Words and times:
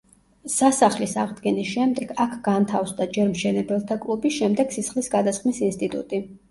სასახლის 0.53 1.13
აღდგენის 1.23 1.69
შემდეგ 1.75 2.15
აქ 2.27 2.35
განთავსდა 2.49 3.09
ჯერ 3.19 3.31
მშენებელთა 3.37 4.03
კლუბი, 4.09 4.35
შემდეგ 4.43 4.79
სისხლის 4.79 5.17
გადასხმის 5.19 5.67
ინსტიტუტი. 5.73 6.27